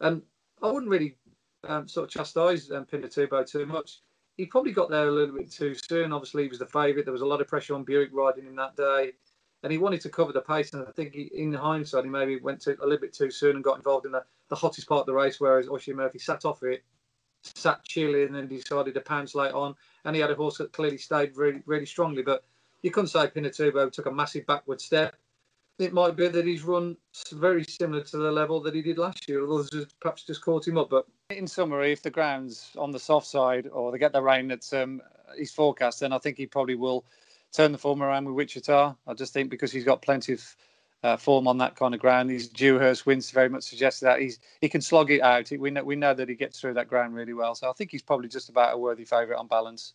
[0.00, 0.22] And
[0.62, 1.16] I wouldn't really
[1.64, 4.02] um, sort of chastise um, Pinatubo too much.
[4.38, 6.12] He probably got there a little bit too soon.
[6.12, 7.04] Obviously, he was the favourite.
[7.04, 9.12] There was a lot of pressure on Buick riding him that day,
[9.64, 10.72] and he wanted to cover the pace.
[10.72, 13.56] And I think he, in hindsight, he maybe went to, a little bit too soon
[13.56, 16.44] and got involved in the, the hottest part of the race, whereas Oisin Murphy sat
[16.44, 16.84] off it,
[17.42, 19.74] sat chilly, and then decided to pounce late on.
[20.04, 22.44] And he had a horse that clearly stayed really, really strongly, but
[22.82, 25.16] you couldn't say Pinatubo took a massive backward step.
[25.78, 26.96] It might be that he's run
[27.32, 29.44] very similar to the level that he did last year.
[29.44, 30.90] Others perhaps just caught him up.
[30.90, 34.48] But in summary, if the ground's on the soft side or they get the rain
[34.48, 35.00] that's um,
[35.36, 37.04] he's forecast, then I think he probably will
[37.52, 38.94] turn the form around with Wichita.
[39.06, 40.56] I just think because he's got plenty of
[41.04, 42.30] uh, form on that kind of ground.
[42.30, 45.50] His Dewhurst wins very much suggests that he's he can slog it out.
[45.50, 47.54] We know we know that he gets through that ground really well.
[47.54, 49.94] So I think he's probably just about a worthy favourite on balance.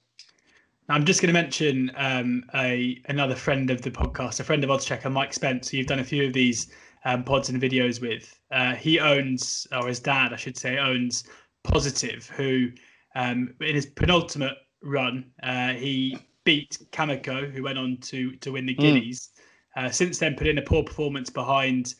[0.89, 4.69] I'm just going to mention um, a another friend of the podcast, a friend of
[4.69, 6.73] Oddschecker, Mike Spence, who you've done a few of these
[7.05, 8.37] um, pods and videos with.
[8.51, 11.23] Uh, he owns, or his dad, I should say, owns
[11.63, 12.67] Positive, who
[13.15, 18.65] um, in his penultimate run, uh, he beat Kameko, who went on to to win
[18.65, 18.81] the hmm.
[18.81, 19.29] Guineas.
[19.77, 19.85] Mm.
[19.85, 21.95] Uh, since then, put in a poor performance behind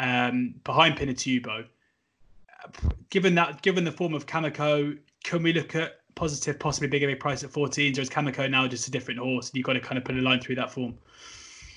[0.00, 1.64] um, behind Pinatubo.
[3.10, 7.20] Given that, given the form of Kameko, can we look at positive, possibly bigger big
[7.20, 9.48] price at 14s, or is Kameko now just a different horse?
[9.48, 10.96] And you've got to kind of put a line through that form.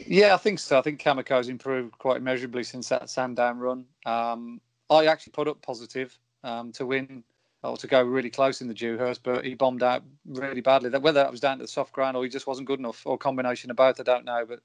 [0.06, 0.78] Yeah, I think so.
[0.78, 3.86] I think Kameko's improved quite measurably since that Sandown run.
[4.06, 7.24] Um, I actually put up positive um, to win
[7.64, 10.90] or to go really close in the Dewhurst, but he bombed out really badly.
[10.90, 13.02] That whether that was down to the soft ground or he just wasn't good enough,
[13.06, 14.46] or combination of both, I don't know.
[14.48, 14.60] But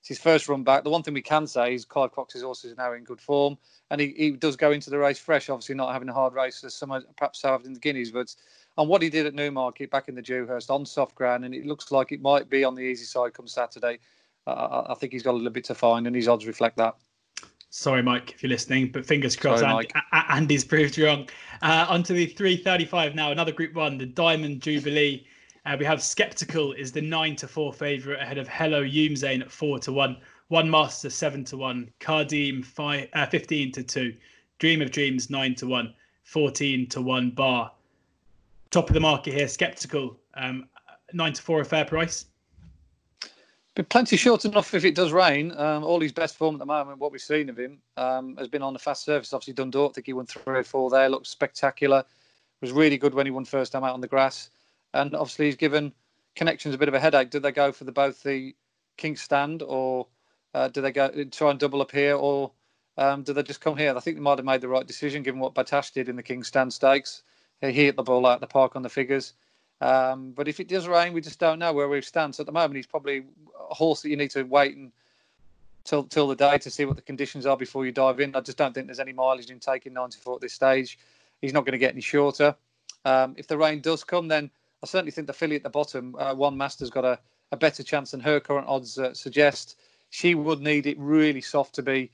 [0.00, 0.82] it's his first run back.
[0.82, 3.58] The one thing we can say is Clive Cox's horse is now in good form,
[3.90, 5.50] and he, he does go into the race fresh.
[5.50, 8.34] Obviously, not having a hard race as some perhaps have in the Guineas, but
[8.80, 11.66] on what he did at Newmarket back in the Dewhurst on soft ground, and it
[11.66, 13.98] looks like it might be on the easy side come Saturday.
[14.46, 16.96] Uh, I think he's got a little bit to find, and his odds reflect that.
[17.68, 21.28] Sorry, Mike, if you're listening, but fingers crossed, Sorry, and, Andy's proved wrong.
[21.60, 25.26] Uh, on to the 335 now, another Group One, the Diamond Jubilee.
[25.66, 29.50] Uh, we have Skeptical is the nine to four favourite ahead of Hello Youmzain at
[29.50, 30.16] four to one.
[30.48, 31.90] One Master seven to one.
[32.00, 34.14] Khaadem five, uh, fifteen to two.
[34.58, 35.92] Dream of Dreams nine to one.
[36.24, 37.30] Fourteen to one.
[37.32, 37.70] Bar
[38.70, 39.48] top of the market here.
[39.48, 40.68] Skeptical, um,
[41.12, 42.26] nine to four, a fair price.
[43.74, 45.52] Been plenty short enough if it does rain.
[45.56, 48.48] Um, all his best form at the moment, what we've seen of him, um, has
[48.48, 49.32] been on the fast surface.
[49.32, 51.08] Obviously, Dundalk, I think he won three or four there.
[51.08, 52.04] Looked spectacular.
[52.60, 54.50] Was really good when he won first time out on the grass.
[54.92, 55.92] And obviously, he's given
[56.34, 57.30] connections a bit of a headache.
[57.30, 58.54] Do they go for the both the
[58.96, 60.06] King Stand or
[60.52, 62.50] uh, do they go try and double up here or
[62.98, 63.96] um, do they just come here?
[63.96, 66.22] I think they might have made the right decision given what Battaash did in the
[66.22, 67.22] King Stand Stakes
[67.60, 69.34] he hit the ball out the park on the figures.
[69.80, 72.34] Um, but if it does rain, we just don't know where we stand.
[72.34, 73.24] So at the moment, he's probably
[73.70, 74.92] a horse that you need to wait and
[75.84, 78.34] till till the day to see what the conditions are before you dive in.
[78.36, 80.98] I just don't think there's any mileage in taking 94 at this stage.
[81.40, 82.54] He's not going to get any shorter.
[83.04, 84.50] Um, if the rain does come, then
[84.82, 87.18] I certainly think the filly at the bottom, uh, One Master's got a,
[87.52, 89.78] a better chance than her current odds uh, suggest.
[90.10, 92.10] She would need it really soft to be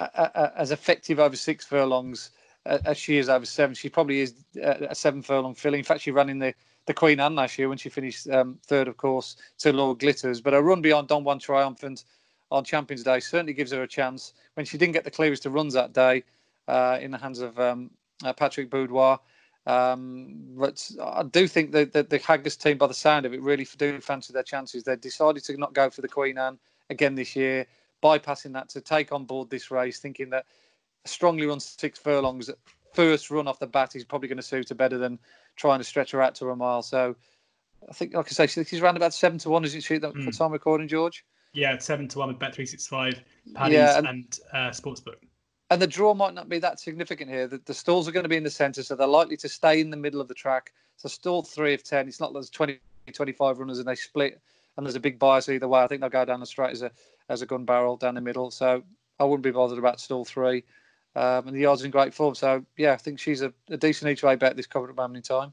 [0.00, 2.30] a, a, as effective over six furlongs
[2.64, 3.74] as she is over seven.
[3.74, 5.78] She probably is a seven furlong filly.
[5.78, 6.54] In fact, she ran in the,
[6.86, 10.40] the Queen Anne last year when she finished um, third, of course, to Lord Glitters.
[10.40, 12.04] But her run beyond Donjuan Triumphant
[12.50, 14.34] on Champions Day certainly gives her a chance.
[14.54, 16.22] When she didn't get the clearest of runs that day
[16.68, 17.90] uh, in the hands of um,
[18.24, 19.18] uh, Patrick Boudot.
[19.64, 23.40] Um, but I do think that, that the Haggas team, by the sound of it,
[23.40, 24.82] really do fancy their chances.
[24.82, 26.58] They decided to not go for the Queen Anne
[26.90, 27.66] again this year,
[28.02, 30.46] bypassing that to take on board this race, thinking that
[31.04, 32.50] strongly run six furlongs,
[32.92, 35.18] first run off the bat, he's probably going to suit her better than
[35.56, 36.82] trying to stretch her out to a mile.
[36.82, 37.16] So
[37.88, 40.12] I think, like I say, she's around about seven to one, isn't she, at the
[40.12, 40.36] mm.
[40.36, 41.24] time recording, George?
[41.52, 43.20] Yeah, seven to one with Bet three six five,
[43.54, 45.16] Paddy's yeah, and, and uh, Sportsbook.
[45.70, 47.46] And the draw might not be that significant here.
[47.46, 49.80] The, the stalls are going to be in the centre, so they're likely to stay
[49.80, 50.72] in the middle of the track.
[50.96, 52.08] So stall three of ten.
[52.08, 52.78] It's not there's 20,
[53.12, 54.40] 25 runners and they split,
[54.76, 55.82] and there's a big bias either way.
[55.82, 56.90] I think they'll go down the straight as a
[57.28, 58.50] as a gun barrel down the middle.
[58.50, 58.82] So
[59.18, 60.64] I wouldn't be bothered about stall three.
[61.14, 62.34] Um, and the odds in great form.
[62.34, 65.22] So yeah, I think she's a, a decent each way bet this covered moment in
[65.22, 65.52] time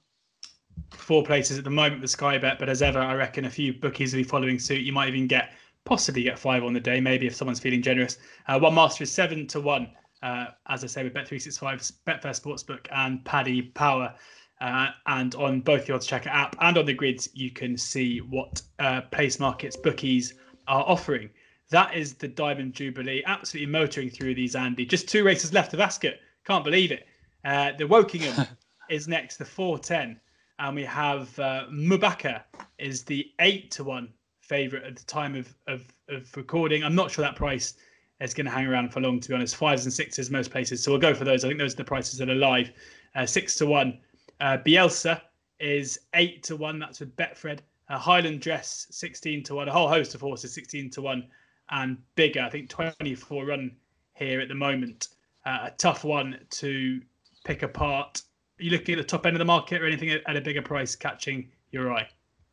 [0.91, 3.73] four places at the moment with Sky Bet, but as ever, I reckon a few
[3.73, 4.81] bookies will be following suit.
[4.81, 5.51] You might even get
[5.85, 8.17] possibly get five on the day, maybe if someone's feeling generous.
[8.47, 9.89] Uh, one master is seven to one,
[10.21, 14.13] uh, as I say, with Bet365, Betfair Sportsbook, and Paddy Power.
[14.61, 18.61] Uh, and on both the Oddschecker app and on the grids, you can see what
[18.79, 20.33] uh, place markets bookies
[20.67, 21.29] are offering.
[21.69, 24.85] That is the Diamond Jubilee, absolutely motoring through these, Andy.
[24.85, 26.15] Just two races left of Ascot.
[26.45, 27.05] Can't believe it.
[27.45, 28.47] Uh, the Wokingham
[28.89, 30.19] is next, the 410
[30.59, 32.43] and we have uh, Mubaka
[32.77, 34.09] is the eight to one
[34.41, 36.83] favorite at the time of, of, of recording.
[36.83, 37.75] I'm not sure that price
[38.19, 39.55] is going to hang around for long, to be honest.
[39.55, 41.45] Fives and sixes most places, so we'll go for those.
[41.45, 42.71] I think those are the prices that are live.
[43.15, 43.99] Uh, six to one.
[44.41, 45.21] Uh, Bielsa
[45.59, 46.77] is eight to one.
[46.77, 47.59] That's with Betfred.
[47.89, 49.67] Uh, Highland Dress sixteen to one.
[49.69, 51.27] A whole host of horses sixteen to one,
[51.71, 52.41] and bigger.
[52.41, 53.75] I think twenty four run
[54.13, 55.09] here at the moment.
[55.45, 57.01] Uh, a tough one to
[57.45, 58.21] pick apart.
[58.59, 60.61] Are you looking at the top end of the market or anything at a bigger
[60.61, 62.07] price catching your eye?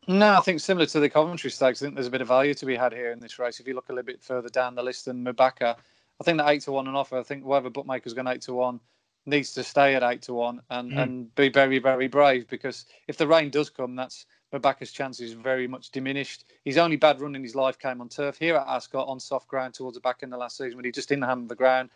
[0.08, 2.54] No, I think similar to the Coventry Stakes, I think there's a bit of value
[2.54, 3.58] to be had here in this race.
[3.58, 5.74] If you look a little bit further down the list than Mubaka,
[6.20, 7.18] I think that eight to one and offer.
[7.18, 8.78] I think whatever bookmaker's going eight to one
[9.26, 11.02] needs to stay at eight to one and, mm.
[11.02, 15.66] and be very very brave because if the rain does come, that's Mubaka's chances very
[15.66, 16.44] much diminished.
[16.64, 19.48] His only bad run in his life came on turf here at Ascot on soft
[19.48, 21.90] ground towards the back end of last season when he just didn't hammer the ground.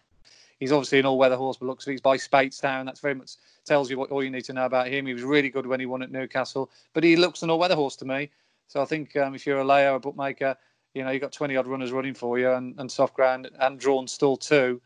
[0.59, 2.85] He's obviously an all-weather horse, but looks he's by Speightstown.
[2.85, 5.07] That's very much tells you what all you need to know about him.
[5.07, 7.97] He was really good when he won at Newcastle, but he looks an all-weather horse
[7.97, 8.31] to me.
[8.67, 10.57] So I think um, if you're a layer, a bookmaker,
[10.95, 13.79] you know you've got 20 odd runners running for you, and, and soft ground and
[13.79, 14.81] drawn still too.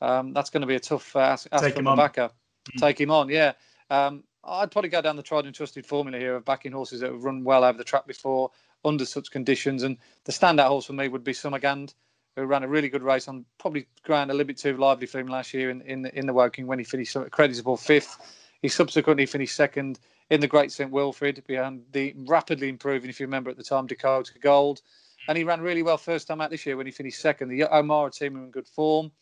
[0.00, 2.30] Um, that's going to be a tough uh, ask, ask Take from backer.
[2.68, 2.78] Mm-hmm.
[2.78, 3.52] Take him on, yeah.
[3.90, 7.10] Um, I'd probably go down the tried and trusted formula here of backing horses that
[7.10, 8.50] have run well over the track before
[8.84, 9.82] under such conditions.
[9.82, 11.94] And the standout horse for me would be Summerghand
[12.36, 15.20] who ran a really good race on probably ground a little bit too lively for
[15.20, 18.18] him last year in in, in the Woking when he finished creditable fifth.
[18.60, 23.26] He subsequently finished second in the Great St Wilfrid behind the rapidly improving, if you
[23.26, 24.80] remember at the time, Dakota Gold.
[25.28, 27.48] And he ran really well first time out this year when he finished second.
[27.48, 29.12] The O'Meara team are in good form.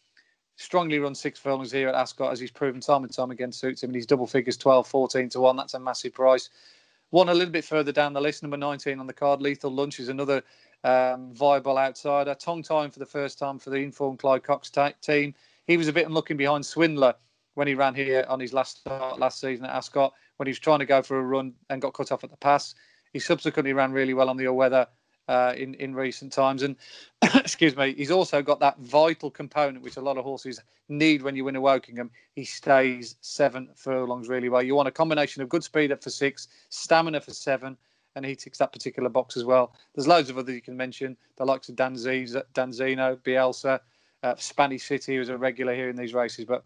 [0.57, 3.83] Strongly run six furlongs here at Ascot as he's proven time and time again suits
[3.83, 3.91] him.
[3.91, 5.57] And he's double figures 12, 14 to 1.
[5.57, 6.51] That's a massive price.
[7.11, 10.01] One a little bit further down the list, number 19 on the card, Lethal Lunch
[10.01, 10.43] is another
[10.83, 12.35] um, viable outsider.
[12.35, 15.35] Tongue time for the first time for the informed Clive Cox t- team.
[15.67, 17.15] He was a bit unlucky behind Swindler
[17.55, 20.59] when he ran here on his last start last season at Ascot when he was
[20.59, 22.75] trying to go for a run and got cut off at the pass.
[23.13, 24.87] He subsequently ran really well on the all-weather
[25.29, 26.77] uh, in in recent times, and
[27.35, 31.37] excuse me, he's also got that vital component which a lot of horses need when
[31.37, 32.11] you win a Wokingham.
[32.35, 34.63] He stays seven furlongs really well.
[34.63, 37.77] You want a combination of good speed up for six, stamina for seven,
[38.17, 39.75] and he ticks that particular box as well.
[39.95, 43.81] There's loads of others you can mention, the likes of Danzino, Bielsa,
[44.23, 46.45] uh, Spanish City, who's a regular here in these races.
[46.45, 46.65] But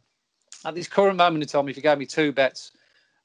[0.65, 2.73] at this current moment in time, if you gave me two bets,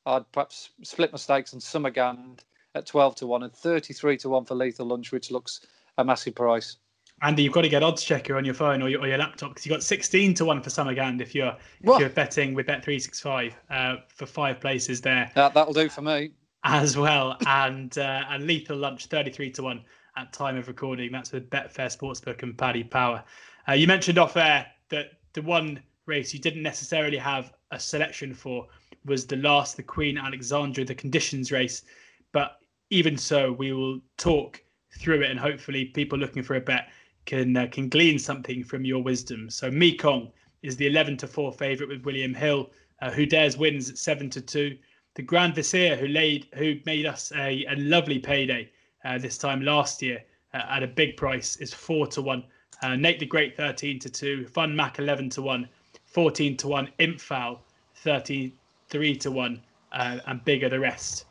[0.05, 2.39] I'd perhaps split my stakes on Summerghand
[2.75, 5.65] at 12 to 1 and 33 to 1 for Lethal Lunch, which looks
[5.97, 6.77] a massive price.
[7.23, 9.65] Andy, you've got to get oddschecker on your phone or your, or your laptop because
[9.65, 13.95] you've got 16 to 1 for Summerghand if you're if you're betting with Bet365 uh,
[14.07, 15.31] for five places there.
[15.35, 16.31] That, that'll do for me
[16.63, 19.83] as well, and uh, and Lethal Lunch thirty three to one
[20.15, 21.11] at time of recording.
[21.11, 23.23] That's with Betfair Sportsbook and Paddy Power.
[23.67, 28.33] Uh, you mentioned off air that the one race you didn't necessarily have a selection
[28.33, 28.67] for
[29.05, 31.83] was the last, the Queen Alexandra, the conditions race.
[32.31, 32.57] But
[32.91, 34.63] even so, we will talk
[34.99, 36.89] through it, and hopefully, people looking for a bet
[37.25, 39.49] can uh, can glean something from your wisdom.
[39.49, 42.69] So Mekong is the eleven to four favourite with William Hill,
[43.01, 44.77] uh, who dares wins at seven to two
[45.15, 48.69] the Grand Vizier, who laid, who made us a, a lovely payday
[49.03, 50.23] uh, this time last year
[50.53, 52.43] uh, at a big price, is four to one.
[52.81, 54.45] Uh, Nate the Great, thirteen to two.
[54.47, 55.67] Fun Mac, eleven to one.
[56.05, 56.89] 14 to one.
[56.99, 57.59] Imphal,
[57.95, 59.61] 33 to one,
[59.93, 61.25] uh, and bigger the rest.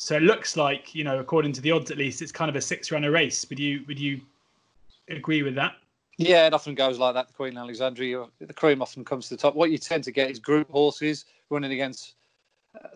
[0.00, 2.56] So it looks like, you know, according to the odds at least, it's kind of
[2.56, 3.44] a six-runner race.
[3.50, 4.22] Would you would you
[5.10, 5.74] agree with that?
[6.16, 7.28] Yeah, it often goes like that.
[7.28, 9.54] The Queen Alexandra, the cream often comes to the top.
[9.54, 12.14] What you tend to get is group horses running against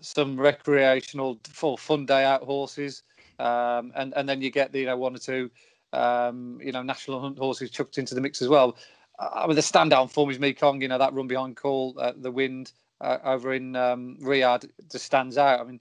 [0.00, 3.02] some recreational full fun day out horses,
[3.38, 5.50] um, and and then you get the you know one or two
[5.92, 8.78] um, you know national hunt horses chucked into the mix as well.
[9.18, 10.80] I mean, the standout form is Mekong.
[10.80, 15.04] You know that run behind Call, uh, the Wind uh, over in um, Riyadh just
[15.04, 15.60] stands out.
[15.60, 15.80] I mean,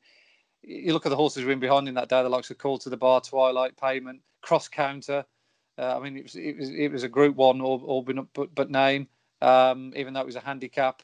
[0.64, 2.90] you look at the horses in behind in that day, the likes of Call to
[2.90, 5.26] the Bar, Twilight Payment, Cross Counter.
[5.78, 8.28] Uh, I mean, it was, it was it was a Group One all, all been
[8.34, 9.08] but, but name,
[9.42, 11.02] um, even though it was a handicap.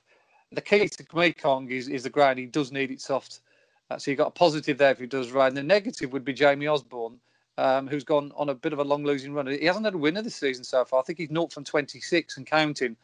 [0.51, 2.39] The key to Mekong is is the ground.
[2.39, 3.41] He does need it soft.
[3.89, 5.47] Uh, so you've got a positive there if he does ride.
[5.47, 7.19] And the negative would be Jamie Osborne,
[7.57, 9.47] um, who's gone on a bit of a long losing run.
[9.47, 10.99] He hasn't had a winner this season so far.
[10.99, 12.95] I think he's 0 from 26 and counting.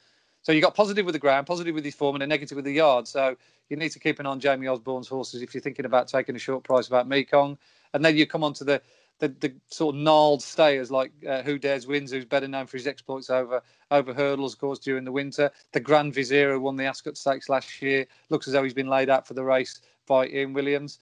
[0.45, 2.65] So you got positive with the ground, positive with his form, and a negative with
[2.65, 3.07] the yard.
[3.07, 3.35] So
[3.67, 6.35] you need to keep an eye on Jamie Osborne's horses if you're thinking about taking
[6.35, 7.57] a short price about Mekong.
[7.95, 8.79] And then you come on to the
[9.17, 12.77] the, the sort of gnarled stayers like uh, Who Dares Wins, who's better known for
[12.77, 15.49] his exploits over over hurdles, of course, during the winter.
[15.71, 18.87] The Grand Vizier, who won the Ascot Stakes last year, looks as though he's been
[18.87, 20.99] laid out for the race by Ian Williams.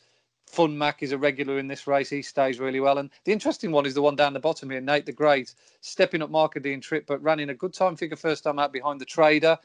[0.54, 2.12] Fun Mac is a regular in this race.
[2.12, 3.00] He stays really well.
[3.00, 6.22] And the interesting one is the one down the bottom here, Nate the Great, stepping
[6.22, 9.06] up Markadine trip, but ran in a good time figure first time out behind the
[9.06, 9.58] trader.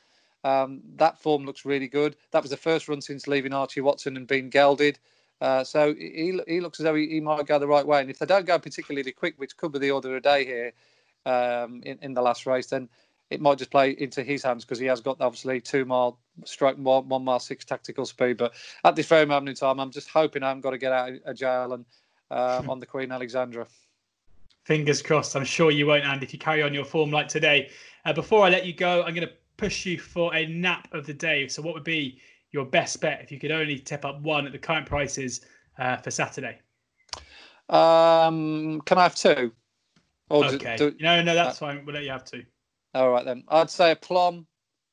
[0.44, 2.16] Um, that form looks really good.
[2.30, 4.98] That was the first run since leaving Archie Watson and being gelded.
[5.42, 8.00] Uh, so he, he looks as though he, he, might go the right way.
[8.00, 10.46] And if they don't go particularly quick, which could be the order of the day
[10.46, 10.72] here
[11.26, 12.88] um, in, in the last race, then
[13.30, 16.76] it might just play into his hands because he has got obviously two mile stroke
[16.78, 18.36] one, one mile six tactical speed.
[18.36, 20.92] But at this very moment in time, I'm just hoping I haven't got to get
[20.92, 21.84] out of jail and
[22.30, 23.66] um, on the Queen Alexandra.
[24.64, 25.34] Fingers crossed.
[25.34, 27.70] I'm sure you won't, and if you carry on your form like today.
[28.04, 31.06] Uh, before I let you go, I'm going to push you for a nap of
[31.06, 31.48] the day.
[31.48, 32.20] So, what would be
[32.52, 35.42] your best bet if you could only tip up one at the current prices
[35.78, 36.58] uh, for Saturday?
[37.68, 39.52] Um, can I have two?
[40.30, 40.76] Or okay.
[40.76, 41.84] Do, do, no, no, that's uh, fine.
[41.86, 42.44] We'll let you have two.
[42.98, 43.44] All right then.
[43.46, 44.44] I'd say a plum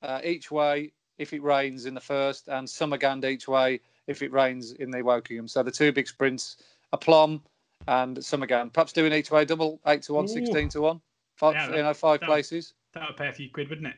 [0.03, 4.31] uh, each way if it rains in the first, and Summerghand each way if it
[4.31, 5.49] rains in the Wokingham.
[5.49, 6.57] So the two big sprints,
[6.93, 7.41] a plum
[7.87, 8.73] and Summerghand.
[8.73, 10.27] Perhaps doing each way double, eight to one, Ooh.
[10.27, 11.01] 16 to one,
[11.35, 12.75] five, yeah, that, you know, five that, places.
[12.93, 13.95] That would pay a few quid, wouldn't it?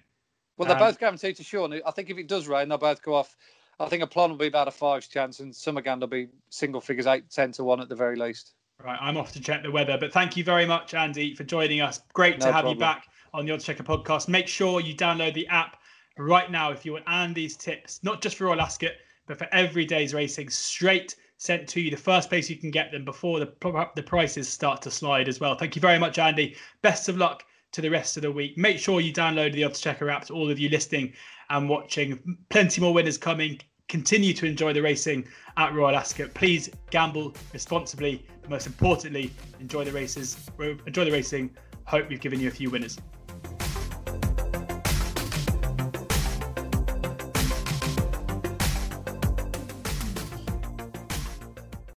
[0.56, 1.74] Well, they're um, both guaranteed to Sean.
[1.86, 3.36] I think if it does rain, they'll both go off.
[3.78, 6.80] I think a plum will be about a five chance, and Summerghand will be single
[6.80, 8.54] figures, eight, ten to one at the very least.
[8.82, 9.98] Right, I'm off to check the weather.
[10.00, 12.00] But thank you very much, Andy, for joining us.
[12.13, 12.76] Great no to have problem.
[12.76, 14.28] you back on the oddschecker podcast.
[14.28, 15.78] Make sure you download the app
[16.18, 18.92] right now if you want Andy's tips, not just for Royal Ascot,
[19.28, 21.92] but for every day's racing, straight sent to you.
[21.92, 23.54] The first place you can get them before the
[23.96, 25.56] the prices start to slide as well.
[25.56, 26.56] Thank you very much, Andy.
[26.82, 28.58] Best of luck to the rest of the week.
[28.58, 31.13] Make sure you download the oddschecker app to all of you listening
[31.50, 32.38] and watching.
[32.50, 33.60] Plenty more winners coming.
[33.88, 36.34] Continue to enjoy the racing at Royal Ascot.
[36.34, 38.26] Please gamble responsibly.
[38.50, 40.38] Most importantly, enjoy the races.
[40.60, 41.56] Enjoy the racing.
[41.88, 42.97] Hope we've given you a few winners.